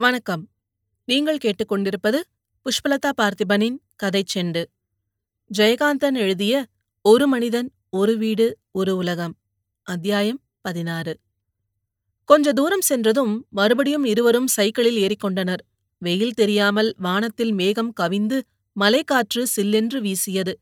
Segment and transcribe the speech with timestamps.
[0.00, 0.50] வணக்கம்.
[1.04, 2.18] நீங்கள் கேட்டுக்கொண்டிருப்பது
[2.66, 4.64] புஷ்பலதா பார்த்திபனின் கதை செண்டு.
[5.58, 6.66] ஜெயகாந்தன் எழுதிய
[7.02, 9.34] ஒரு மனிதன் ஒரு வீடு ஒரு உலகம்
[9.82, 11.14] அத்தியாயம் பதினாறு.
[12.24, 15.64] கொஞ்ச தூரம் சென்றதும் மறுபடியும் இருவரும் சைக்கிளில் ஏறிக்கொண்டனர்.
[15.98, 18.40] வெயில் தெரியாமல் வானத்தில் மேகம் கவிந்து
[18.80, 20.60] மலைக்காற்று சில்லென்று வீசியது.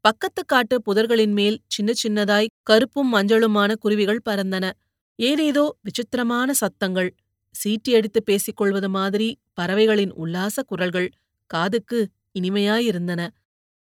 [0.00, 4.70] பக்கத்து காட்டு புதர்களின் மேல் சின்ன சின்னதாய் கருப்பும் மஞ்சளுமான குருவிகள் பறந்தன.
[5.14, 7.14] ஏதேதோ விசித்திரமான சத்தங்கள்.
[7.60, 11.08] சீட்டியடித்து பேசிக் கொள்வது மாதிரி பறவைகளின் உல்லாச குரல்கள்
[11.50, 11.98] காதுக்கு
[12.38, 13.20] இனிமையாயிருந்தன.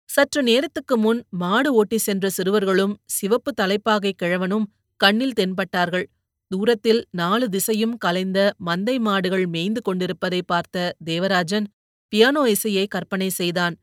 [0.09, 4.65] சற்று நேரத்துக்கு முன் மாடு ஓட்டி சென்ற சிறுவர்களும் சிவப்பு தலைப்பாகை கிழவனும்
[5.01, 6.05] கண்ணில் தென்பட்டார்கள்.
[6.51, 11.67] தூரத்தில் நாலு திசையும் கலைந்த மந்தை மாடுகள் மேய்ந்து கொண்டிருப்பதை பார்த்த தேவராஜன்
[12.13, 13.75] பியானோ இசையை கற்பனை செய்தான்.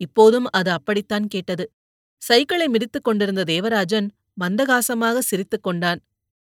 [0.00, 1.64] இப்போதும் அது அப்படித்தான் கேட்டது.
[2.22, 4.08] சைக்கிளை மிதித்துக் கொண்டிருந்த தேவராஜன்
[4.40, 6.00] மந்தகாசமாக சிரித்துக் கொண்டான்.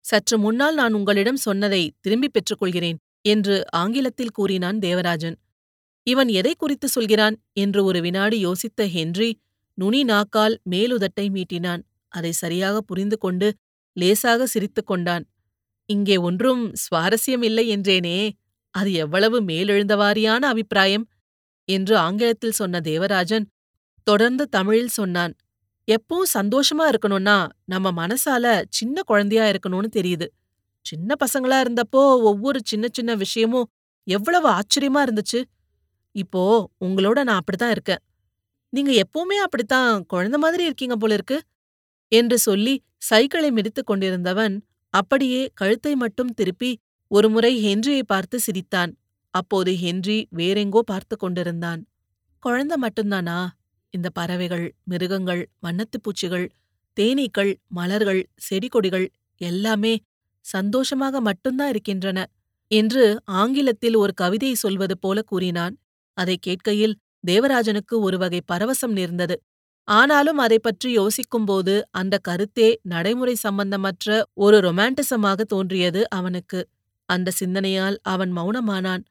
[0.07, 5.37] சற்று முன்னால் நான் உங்களிடம் சொன்னதை திரும்பிப் பெற்றுக்கொள்கிறேன் என்று ஆங்கிலத்தில் கூறினான் தேவராஜன்.
[6.07, 7.35] இவன் எதை குறித்து சொல்கிறான்?
[7.53, 9.29] என்று ஒரு வினாடி யோசித்த ஹென்றி
[9.77, 11.81] நுனி நாக்கால் மேலுதட்டை மீட்டினான்.
[12.11, 13.47] அதை சரியாக புரிந்து கொண்டு
[13.97, 15.25] லேசாக சிரித்துக் கொண்டான்.
[15.89, 18.17] இங்கே ஒன்றும் சுவாரஸ்யம் இல்லை என்றேனே
[18.75, 21.05] அது எவ்வளவு மேலெழுந்தவாரியான அபிப்பிராயம்?
[21.67, 23.45] என்று ஆங்கிலத்தில் சொன்ன தேவராஜன்
[24.07, 25.33] தொடர்ந்து தமிழில் சொன்னான்.
[25.87, 27.35] எப்பவும் சந்தோஷமா இருக்கணும்னா
[27.65, 30.27] நம்ம மனசால சின்ன குழந்தையா இருக்கணும்னு தெரியுது.
[30.85, 33.69] சின்ன பசங்களா இருந்தப்போ ஒவ்வொரு சின்ன சின்ன விஷயமும்
[34.07, 35.39] எவ்வளவு ஆச்சரியமா இருந்துச்சு.
[36.15, 38.01] இப்போ உங்களோட நான் அப்படித்தான் இருக்கேன்.
[38.69, 41.37] நீங்க எப்பவுமே அப்படித்தான் குழந்தை மாதிரி இருக்கீங்க போல இருக்கு
[42.11, 44.55] என்று சொல்லி சைக்கிளை மிதித்துக் கொண்டிருந்தவன்
[44.93, 46.71] அப்படியே கழுத்தை மட்டும் திருப்பி
[47.11, 48.91] ஒருமுறை ஹென்ரியை பார்த்து சிரித்தான்.
[49.33, 51.81] அப்போது ஹென்றி வேறெங்கோ பார்த்து கொண்டிருந்தான்.
[52.43, 53.37] குழந்தை மட்டும்தானா?
[53.93, 56.45] இந்த பறவைகள் மிருகங்கள் வண்ணத்துப் பூச்சிகள்
[56.97, 59.07] தேனீக்கள் மலர்கள் செடி கொடிகள்
[59.41, 59.93] எல்லாமே
[60.45, 62.19] சந்தோஷமாக மட்டும்தான் இருக்கின்றன
[62.71, 65.75] என்று ஆங்கிலத்தில் ஒரு கவிதை சொல்வது போல கூறினான்.
[66.17, 66.95] அதை கேட்கையில்
[67.27, 69.35] தேவராஜனுக்கு ஒரு வகை பரவசம் நேர்ந்தது.
[69.87, 76.59] ஆனாலும் அதை பற்றி யோசிக்கும்போது அந்த கருத்தே நடைமுறை சம்பந்தமற்ற ஒரு ரொமான்டிசமாக தோன்றியது அவனுக்கு.
[77.09, 79.03] அந்த சிந்தனையால் அவன் மௌனமானான்.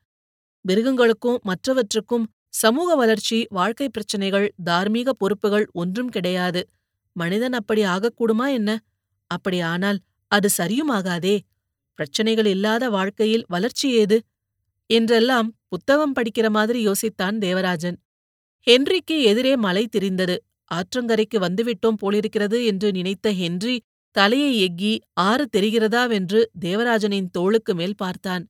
[0.65, 6.61] மிருகங்களுக்கும் மற்றவற்றுக்கும் சமூக வளர்ச்சி வாழ்க்கை பிரச்சனைகள் தார்மீக பொறுப்புகள் ஒன்றும் கிடையாது.
[7.17, 8.71] மனிதன் அப்படி ஆகக்கூடுமா என்ன?
[9.31, 9.99] அப்படி ஆனால்
[10.33, 11.37] அது சரியுமாகாதே?
[11.99, 14.19] பிரச்சனைகள் இல்லாத வாழ்க்கையில் வளர்ச்சி ஏது?
[14.91, 17.97] என்றெல்லாம் புத்தகம் படிக்கிற மாதிரி யோசித்தான் தேவராஜன்.
[18.67, 20.37] ஹென்றிக்கு எதிரே மலை திரிந்தது.
[20.71, 23.77] ஆற்றங்கரைக்கு வந்துவிட்டோம் போலிருக்கிறது என்று நினைத்த ஹென்றி
[24.17, 24.93] தலையை எக்கி
[25.23, 28.45] ஆறு தெரிகிறதாவென்று தேவராஜனின் தோளுக்கு மேல் பார்த்தான்.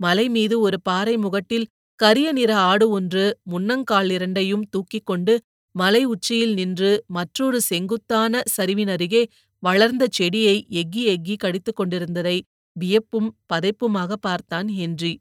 [0.00, 1.66] மலை மீது ஒரு பாறை முகட்டில்
[2.00, 5.34] கரிய நிற ஆடு ஒன்று முன்னங்கால் இரண்டையும் தூக்கிக் கொண்டு
[5.74, 9.22] மலை உச்சியில் நின்று மற்றொரு செங்குத்தான சரிவினருகே
[9.62, 12.36] வளர்ந்த செடியை எக்கி எக்கி கடித்துக் கொண்டிருந்ததை
[12.76, 15.12] வியப்பும் பதைப்புமாக பார்த்தான் ஹென்றி.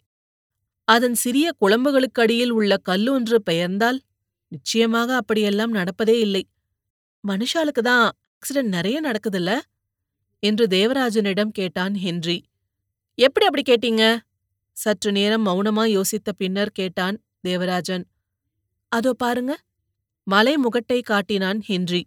[0.88, 4.00] அதன் சிறிய குழம்புகளுக்கடியில் உள்ள கல்லொன்று பெயர்ந்தால்
[4.52, 6.44] நிச்சயமாக அப்படியெல்லாம் நடப்பதே இல்லை.
[7.24, 9.52] மனுஷாளுக்கு தான் ஆக்சிடென்ட் நிறைய நடக்குதுல்ல?
[10.44, 12.38] என்று தேவராஜனிடம் கேட்டான் ஹென்றி.
[13.18, 14.04] எப்படி அப்படி கேட்டீங்க?
[14.80, 18.04] சற்று நேரம் மௌனமா யோசித்த பின்னர் கேட்டான் தேவராஜன்.
[18.92, 19.54] அதோ பாருங்க
[20.28, 22.02] மலை முகட்டை காட்டினான் ஹென்றி.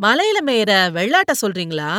[0.00, 1.92] மலையில மேயற வெள்ளாட்ட சொல்றீங்களா?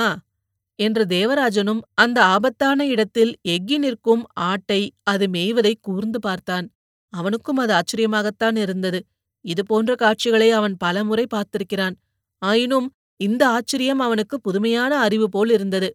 [0.79, 6.67] என்று தேவராஜனும் அந்த ஆபத்தான இடத்தில் எக்கி நிற்கும் ஆட்டை அது மேய்வதை கூர்ந்து பார்த்தான்.
[7.13, 8.99] அவனுக்கும் அது ஆச்சரியமாகத்தான் இருந்தது.
[9.45, 11.95] இது போன்ற காட்சிகளை அவன் பலமுறை பார்த்திருக்கிறான்.
[12.41, 12.87] ஆயினும்
[13.19, 15.89] இந்த ஆச்சரியம் அவனுக்கு புதுமையான அறிவு போல் இருந்தது.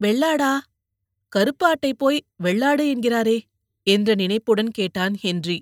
[0.00, 0.52] வெள்ளாடா
[1.32, 3.38] கருப்பாட்டை போய் வெள்ளாடு என்கிறாரே
[3.86, 5.58] என்ற நினைப்புடன் கேட்டான் ஹென்றி.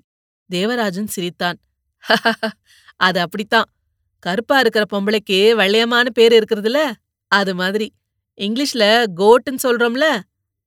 [0.49, 1.57] தேவராஜன் சிரித்தான்.
[2.97, 3.69] அது அப்படித்தான்.
[4.19, 6.79] கருப்பா இருக்கிற பொம்பளைக்கு வெள்ளையமான பேர் இருக்கிறதுல
[7.31, 7.87] அது மாதிரி.
[8.41, 8.83] இங்கிலீஷ்ல
[9.15, 10.05] கோட்டுன்னு சொல்றோம்ல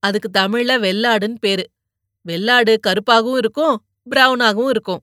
[0.03, 1.65] அதுக்கு தமிழ்ல வெள்ளாடுன்னு பேரு.
[2.27, 3.77] வெள்ளாடு கருப்பாகவும் இருக்கும்
[4.11, 5.03] பிரவுனாகவும் இருக்கும்.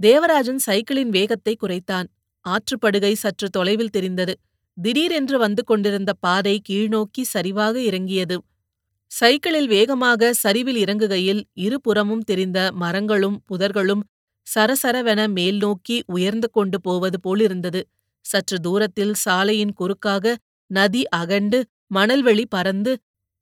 [0.00, 2.08] தேவராஜன் சைக்கிளின் வேகத்தை குறைத்தான்.
[2.44, 4.34] ஆற்றுப்படுகை சற்று தொலைவில் தெரிந்தது.
[4.76, 8.36] திடீரென்று வந்து கொண்டிருந்த பாதை கீழ்நோக்கி சரிவாக இறங்கியது.
[9.10, 14.02] சைக்கிளில் வேகமாக சரிவில் இறங்குகையில் இருபுறமும் தெரிந்த மரங்களும் புதர்களும்
[14.46, 17.80] சரசரவென மேல் நோக்கி உயர்ந்து கொண்டு போவது போலிருந்தது.
[18.24, 20.34] சற்று தூரத்தில் சாலையின் குறுக்காக
[20.70, 21.58] நதி அகண்டு
[21.90, 22.92] மணல்வெளி பறந்து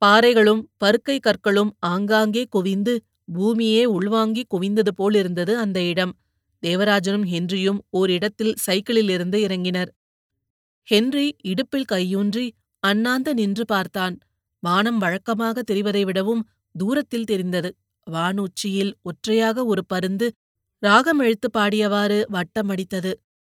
[0.02, 2.94] பாறைகளும் பருக்கை கற்களும் ஆங்காங்கே குவிந்து
[3.29, 6.12] பூமியே உள்வாங்கி குவிந்தது போலிருந்தது அந்த இடம்.
[6.62, 9.90] தேவராஜனும் ஹென்ரியும் ஓரிடத்தில் சைக்கிளிலிருந்து இறங்கினர்.
[10.88, 12.46] ஹென்றி இடுப்பில் கையூன்றி
[12.82, 14.17] அண்ணாந்து நின்று பார்த்தான்.
[14.62, 16.43] வானம் வழக்கமாக தெரிவதை விடவும்
[16.75, 17.70] தூரத்தில் தெரிந்தது.
[18.06, 20.26] வானூச்சியில் ஒற்றையாக ஒரு பருந்து
[20.82, 23.12] ராகம் எழுத்து பாடியவாறு வட்டமடித்தது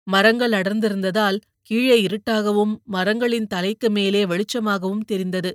[0.07, 5.51] மரங்கள் அடர்ந்திருந்ததால் கீழே இருட்டாகவும் மரங்களின் தலைக்கு மேலே வெளிச்சமாகவும் தெரிந்தது.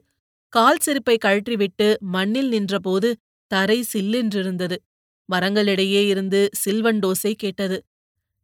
[0.52, 3.08] கால் செருப்பை கழற்றிவிட்டு மண்ணில் நின்றபோது
[3.50, 4.76] தரை சில்லென்றிருந்தது.
[5.28, 7.78] மரங்களிடையே இருந்து சில்வன் டோசை கேட்டது.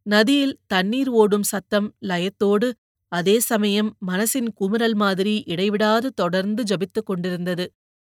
[0.05, 2.67] நதியில் தண்ணீர் ஓடும் சத்தம் லயத்தோடு
[3.11, 7.65] அதே சமயம் மனசின் குமுறல் மாதிரி இடைவிடாது தொடர்ந்து ஜபித்துக் கொண்டிருந்தது.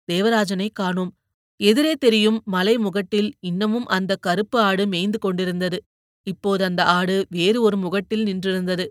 [0.08, 1.12] தேவராஜனை காணோம்.
[1.60, 5.78] எதிரே தெரியும் மலை முகட்டில் இன்னமும் அந்த கருப்பு ஆடு மேய்ந்து கொண்டிருந்தது.
[6.26, 8.86] இப்போது அந்த ஆடு வேறு ஒரு முகட்டில் நின்றிருந்தது.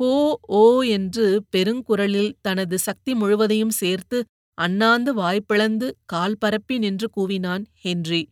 [0.00, 0.10] ஹோ
[0.54, 0.62] ஓ
[0.96, 1.26] என்று
[1.56, 4.18] பெருங்குரலில் தனது சக்தி முழுவதையும் சேர்த்து
[4.58, 8.22] அண்ணாந்து வாய்ப்பிளந்து கால் பரப்பி நின்று கூவினான் ஹென்றி.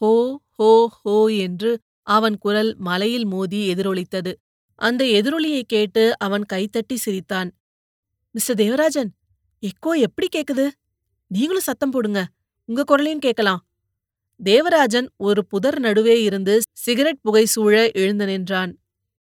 [0.00, 0.12] ஹோ
[0.50, 0.70] ஹோ
[1.00, 1.70] ஹோ என்று
[2.06, 4.32] அவன் குரல் மலையில் மோதி எதிரொலித்தது.
[4.76, 7.52] அந்த எதிரொலியைக் கேட்டு அவன் கைத்தட்டி சிரித்தான்.
[8.30, 9.14] மிஸ்டர் தேவராஜன்
[9.60, 10.68] எக்கோ எப்படி கேக்குது?
[11.26, 12.28] நீங்களும் சத்தம் போடுங்க.
[12.64, 13.66] உங்க குரலையும் கேட்கலாம்.
[14.44, 18.78] தேவராஜன் ஒரு புதர் நடுவே இருந்து சிகரெட் புகை சூழ எழுந்து நின்றான்.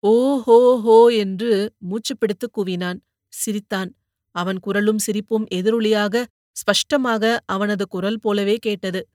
[0.01, 2.99] ஓ ஹோ ஹோ என்று மூச்சு பிடித்து கூவினான்.
[3.29, 3.95] சிரித்தான்.
[4.31, 9.09] அவன் குரலும் சிரிப்பும் எதிரொலியாக ஸ்பஷ்டமாக அவனது குரல் போலவே கேட்டது.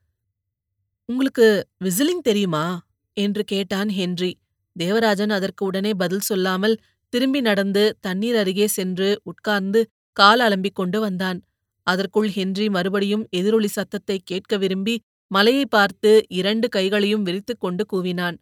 [1.05, 2.87] உங்களுக்கு விசிலிங் தெரியுமா?
[3.13, 4.38] என்று கேட்டான் ஹென்றி.
[4.75, 6.75] தேவராஜன் அதற்கு உடனே பதில் சொல்லாமல்
[7.13, 9.79] திரும்பி நடந்து தண்ணீர் அருகே சென்று உட்கார்ந்து
[10.17, 11.39] கால் அலம்பிக் கொண்டு வந்தான்.
[11.87, 14.95] அதற்குள் ஹென்றி மறுபடியும் எதிரொலி சத்தத்தை கேட்க விரும்பி
[15.31, 18.37] மலையை பார்த்து இரண்டு கைகளையும் விரித்துக் கொண்டு கூவினான்.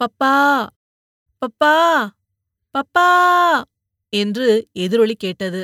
[0.00, 0.34] பப்பா!
[1.42, 1.76] பப்பா!
[2.74, 3.08] பப்பா!
[4.12, 5.62] என்று எதிரொலி கேட்டது.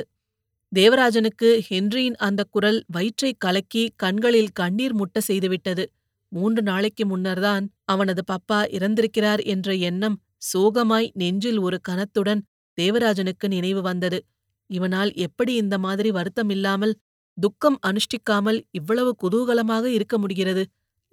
[0.71, 5.83] தேவராஜனுக்கு ஹென்ரியின் அந்த குரல் வயிற்றைக் கலக்கி கண்களில் கண்ணீர் முட்ட செய்துவிட்டது.
[6.31, 10.17] மூன்று நாளைக்கு முன்னர்தான் அவனது பப்பா இறந்திருக்கிறார் என்ற எண்ணம்
[10.53, 12.41] சோகமாய் நெஞ்சில் ஒரு கனத்துடன்
[12.77, 14.19] தேவராஜனுக்கு நினைவு வந்தது.
[14.69, 16.93] இவனால் எப்படி இந்த மாதிரி வருத்தமில்லாமல்
[17.37, 20.63] துக்கம் அனுஷ்டிக்காமல் இவ்வளவு குதூகலமாக இருக்க முடிகிறது?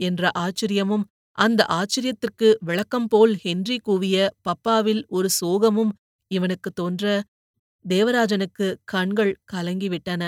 [0.01, 1.05] என்ற ஆச்சரியமும்
[1.39, 4.17] அந்த ஆச்சரியத்திற்கு விளக்கம் போல் ஹென்றி கூவிய
[4.49, 5.93] பப்பாவில் ஒரு சோகமும்
[6.31, 7.05] இவனுக்கு தோன்ற
[7.85, 10.23] தேவராஜனுக்கு கண்கள் கலங்கிவிட்டன.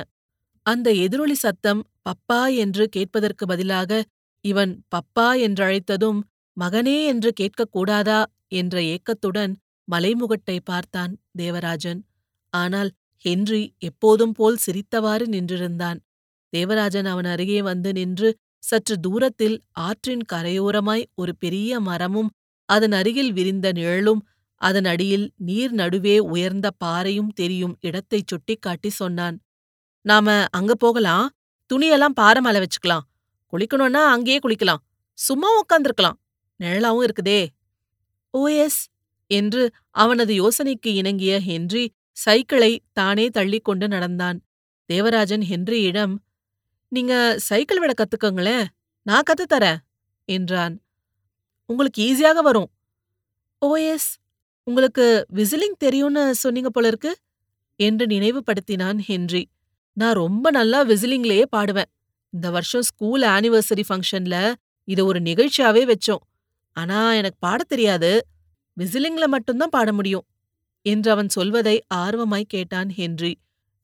[0.66, 4.00] அந்த எதிரொலி சத்தம் பப்பா என்று கேட்பதற்கு பதிலாக
[4.44, 6.20] இவன் பப்பா என்றழைத்ததும்
[6.56, 8.20] மகனே என்று கேட்கக்கூடாதா
[8.52, 9.52] என்ற ஏக்கத்துடன்
[9.88, 12.00] மலைமுகட்டை பார்த்தான் தேவராஜன்.
[12.52, 12.90] ஆனால்
[13.24, 15.98] ஹென்றி எப்போதும் போல் சிரித்தவாறு நின்றிருந்தான்.
[16.52, 18.28] தேவராஜன் அவன் அருகே வந்து நின்று
[18.62, 22.30] சற்று தூரத்தில் ஆற்றின் கரையோரமாய் ஒரு பெரிய மரமும்
[22.68, 24.22] அதன் அருகில் விரிந்த நிழலும்
[24.60, 29.36] அதன் அடியில் நீர் நடுவே உயர்ந்த பாறையும் தெரியும் இடத்தைச் சுட்டிக்காட்டி சொன்னான்.
[30.04, 31.26] நாம அங்க போகலாம்.
[31.70, 33.04] துணியெல்லாம் பாறை மேல வச்சுக்கலாம்.
[33.52, 34.82] குளிக்கணும்னா அங்கேயே குளிக்கலாம்.
[35.18, 36.18] சும்மா உட்காந்துருக்கலாம்
[36.60, 37.46] நிழலாவும் இருக்குதே.
[38.38, 38.80] ஓஎஸ்
[39.26, 44.38] என்று அவனது யோசனைக்கு இணங்கிய ஹென்றி சைக்கிளை தானே தள்ளிக்கொண்டு நடந்தான்.
[44.90, 46.14] தேவராஜன் ஹென்ரியிடம்
[46.88, 48.66] நீங்க சைக்கிள் விட கத்துக்கங்களேன்.
[49.02, 49.80] நான் கத்துத்தரேன்
[50.24, 50.74] என்றான்.
[51.66, 52.70] உங்களுக்கு ஈஸியாக வரும்.
[53.66, 54.10] ஓஎஸ்
[54.66, 57.12] உங்களுக்கு விசிலிங் தெரியும்னு சொன்னீங்க போல இருக்கு
[57.80, 59.42] என்று நினைவுபடுத்தினான் ஹென்றி.
[59.96, 61.90] நான் ரொம்ப நல்லா விசிலிங்லேயே பாடுவேன்.
[62.32, 64.36] இந்த வருஷம் ஸ்கூல் ஆனிவர்சரி ஃபங்க்ஷன்ல
[64.88, 66.22] இத ஒரு நிகழ்ச்சியாவே வச்சோம்.
[66.76, 68.10] ஆனா எனக்கு பாடத் தெரியாது.
[68.76, 70.26] விசிலிங்ல மட்டும்தான் பாட முடியும்
[70.86, 73.32] என்று அவன் சொல்வதை ஆர்வமாய் கேட்டான் ஹென்றி.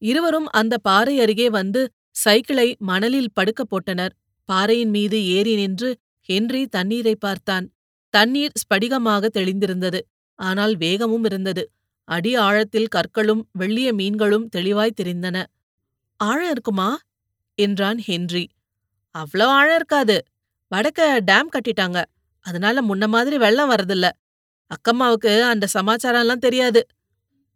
[0.03, 1.83] இருவரும் அந்த பாறை அருகே வந்து
[2.17, 4.15] சைக்கிளை மணலில் படுக்க போட்டனர்.
[4.49, 5.91] பாறையின் மீது ஏறி நின்று
[6.29, 7.67] ஹென்றி தண்ணீரை பார்த்தான்.
[8.15, 10.01] தண்ணீர் ஸ்படிகமாக தெளிந்திருந்தது.
[10.39, 11.65] ஆனால் வேகமும் இருந்தது.
[12.09, 15.37] அடி ஆழத்தில் கற்களும் வெள்ளிய மீன்களும் தெளிவாய் தெரிந்தன.
[16.21, 16.89] ஆழம் இருக்குமா?
[17.59, 18.45] என்றான் ஹென்றி.
[19.15, 20.17] அவ்வளோ ஆழம் இருக்காது.
[20.73, 21.01] வடக்க
[21.31, 21.99] டேம் கட்டிட்டாங்க.
[22.47, 24.07] அதனால முன்ன மாதிரி வெள்ளம் வரதில்ல
[24.71, 26.81] அக்கம்மாவுக்கு அந்த சமாச்சாரம்லாம் தெரியாது.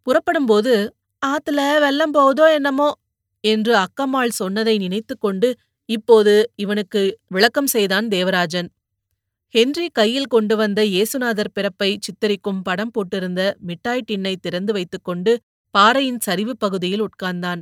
[0.07, 0.73] புறப்படும்போது
[1.25, 2.89] ஆத்துல வெள்ளம் போகுதோ என்னமோ?
[3.43, 5.49] என்று அக்கம்மாள் சொன்னதை நினைத்துக்கொண்டு
[5.89, 8.69] இப்போது இவனுக்கு விளக்கம் செய்தான் தேவராஜன்.
[9.55, 15.33] ஹென்றி கையில் கொண்டு வந்த இயேசுநாதர் பிறப்பை சித்தரிக்கும் படம் போட்டிருந்த மிட்டாய் டின்னை திறந்து வைத்துக்கொண்டு
[15.75, 17.61] பாறையின் சரிவு பகுதியில் உட்கார்ந்தான்.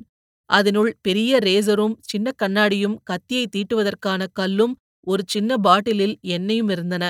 [0.50, 4.74] அதனுள் பெரிய ரேசரும் சின்ன கண்ணாடியும் கத்தியை தீட்டுவதற்கான கல்லும்
[5.08, 7.04] ஒரு சின்ன பாட்டிலில் எண்ணெயும் இருந்தன.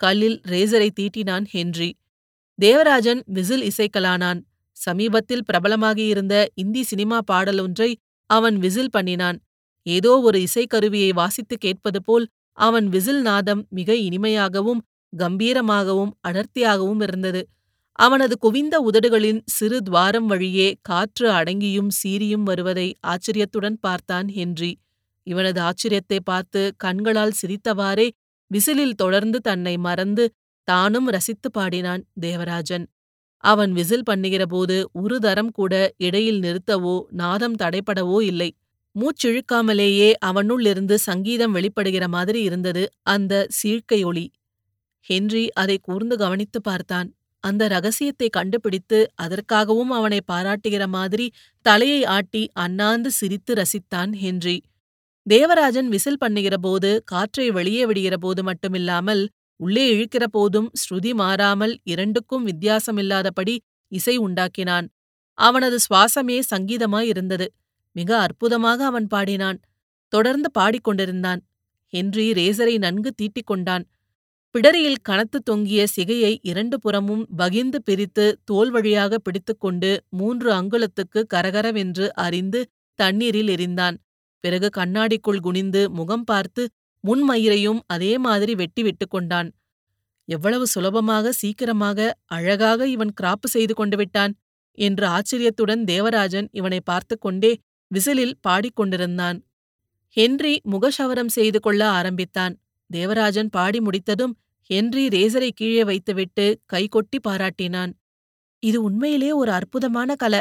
[0.00, 1.90] கல்லில் ரேசரை தீட்டினான் ஹென்றி.
[2.58, 4.40] தேவராஜன் விசில் இசைக்கலானான்.
[4.76, 7.90] சமீபத்தில் பிரபலமாகியிருந்த இந்தி சினிமா பாடலொன்றை
[8.30, 9.38] அவன் விசில் பண்ணினான்.
[9.86, 12.26] ஏதோ ஒரு இசைக்கருவியை வாசித்து கேட்பது போல்
[12.58, 14.80] அவன் விசில் நாதம் மிக இனிமையாகவும்
[15.12, 17.42] கம்பீரமாகவும் அடர்த்தியாகவும் இருந்தது.
[17.98, 24.70] அவனது குவிந்த உதடுகளின் சிறு துவாரம் வழியே காற்று அடங்கியும் சீரியும் வருவதை ஆச்சரியத்துடன் பார்த்தான் ஹென்றி.
[25.26, 28.08] இவனது ஆச்சரியத்தை பார்த்து கண்களால் சிரித்தவாறே
[28.50, 30.24] விசிலில் தொடர்ந்து தன்னை மறந்து
[30.68, 32.86] தானும் ரசித்து பாடினான் தேவராஜன்.
[33.44, 38.50] அவன் விசில் பண்ணுகிறபோது ஒரு தரம் கூட இடையில் நிறுத்தவோ நாதம் தடைப்படவோ இல்லை.
[38.94, 44.26] மூச்சிழுக்காமலேயே அவனுள்ளிருந்து சங்கீதம் வெளிப்படுகிற மாதிரி இருந்தது அந்த சீழ்க்கை ஒளி.
[45.06, 47.08] ஹென்றி அதை கூர்ந்து கவனித்து பார்த்தான்.
[47.44, 51.26] அந்த ரகசியத்தை கண்டுபிடித்து அதற்காகவும் அவனை பாராட்டுகிற மாதிரி
[51.66, 54.56] தலையை ஆட்டி அண்ணாந்து சிரித்து ரசித்தான் ஹென்றி.
[55.26, 59.22] தேவராஜன் விசில் பண்ணுகிற போது காற்றை வெளியே விடுகிற போது மட்டுமில்லாமல்
[59.60, 63.54] உள்ளே இழுக்கிற போதும் ஸ்ருதி மாறாமல் இரண்டுக்கும் வித்தியாசமில்லாதபடி
[63.92, 64.86] இசை உண்டாக்கினான்.
[65.38, 67.46] அவனது சுவாசமே சங்கீதமாயிருந்தது.
[67.96, 69.58] மிக அற்புதமாக அவன் பாடினான்.
[70.12, 71.40] தொடர்ந்து பாடிக்கொண்டிருந்தான்.
[71.92, 73.84] ஹென்றி ரேசரை நன்கு தீட்டிக் கொண்டான்
[74.54, 82.60] பிடரியில் கனத்து தொங்கிய சிகையை இரண்டு புறமும் வகிந்து பிரித்து தோல் வழியாக பிடித்துக்கொண்டு மூன்று அங்குலத்துக்கு கரகரவென்று அறிந்து
[82.98, 83.96] தண்ணீரில் எரிந்தான்.
[84.44, 86.62] பிறகு கண்ணாடிக்குள் குனிந்து முகம் பார்த்து
[87.04, 89.48] முன்மயிரையும் அதே மாதிரி வெட்டி விட்டு கொண்டான்.
[90.28, 94.34] எவ்வளவு சுலபமாக சீக்கிரமாக அழகாக இவன் கிராப்பு செய்து கொண்டு விட்டான்
[94.78, 97.52] என்று ஆச்சரியத்துடன் தேவராஜன் இவனை பார்த்து கொண்டே
[97.90, 99.38] விசிலில் பாடிக்கொண்டிருந்தான்
[100.16, 102.54] ஹென்றி முகஷவரம் செய்து கொள்ள ஆரம்பித்தான்.
[102.90, 107.92] தேவராஜன் பாடி முடித்ததும் ஹென்றி ரேசரை கீழே வைத்துவிட்டு கைகொட்டி பாராட்டினான்.
[108.58, 110.40] இது உண்மையிலே ஒரு அற்புதமான கல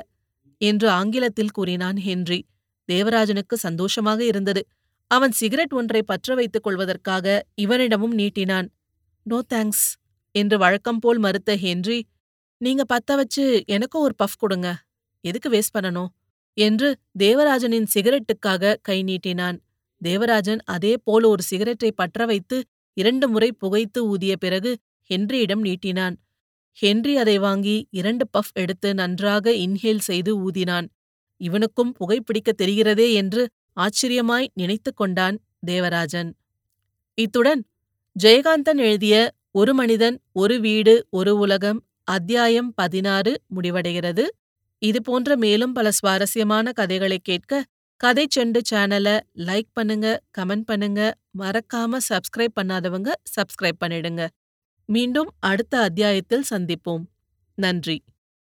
[0.57, 2.45] என்று ஆங்கிலத்தில் கூறினான் ஹென்றி.
[2.91, 4.67] தேவராஜனுக்கு சந்தோஷமாக இருந்தது.
[5.07, 8.67] அவன் சிகரெட் ஒன்றை பற்ற வைத்துக் கொள்வதற்காக இவனிடமும் நீட்டினான்.
[9.23, 9.87] நோ தேங்க்ஸ்
[10.31, 12.07] என்று வழக்கம் போல் மறுத்த ஹென்றி.
[12.57, 14.83] நீங்க பத்த வச்சு எனக்கும் ஒரு பஃப் கொடுங்க.
[15.21, 16.07] எதுக்கு வேஸ்ட் பண்ணணும்?
[16.53, 19.57] என்று தேவராஜனின் சிகரெட்டுக்காக கை நீட்டினான்.
[20.01, 22.57] தேவராஜன் அதே போல் ஒரு சிகரெட்டை பற்ற வைத்து
[22.97, 24.71] இரண்டு முறை புகைத்து ஊதிய பிறகு
[25.09, 26.15] ஹென்ரியிடம் நீட்டினான்.
[26.77, 30.87] ஹென்றி அதை வாங்கி இரண்டு பஃப் எடுத்து நன்றாக இன்ஹேல் செய்து ஊதினான்.
[31.41, 33.43] இவனுக்கும் புகைப்பிடிக்க தெரிகிறதே என்று
[33.77, 36.29] ஆச்சரியமாய் நினைத்து கொண்டான் தேவராஜன்.
[37.17, 37.61] இத்துடன்
[38.15, 39.15] ஜெயகாந்தன் எழுதிய
[39.51, 44.25] ஒரு மனிதன் ஒரு வீடு ஒரு உலகம் அத்தியாயம் பதினாறு முடிவடைகிறது.
[44.81, 47.53] இது போன்ற மேலும் பல சுவாரஸ்யமான கதைகளை கேட்க
[48.01, 49.13] கதை செண்டு சேனலை
[49.47, 51.01] லைக் பண்ணுங்க கமெண்ட் பண்ணுங்க.
[51.37, 54.23] மறக்காம சப்ஸ்கிரைப் பண்ணாதவங்க சப்ஸ்கிரைப் பண்ணிடுங்க.
[54.89, 57.03] மீண்டும் அடுத்த அத்தியாயத்தில் சந்திப்போம்.
[57.57, 57.97] நன்றி.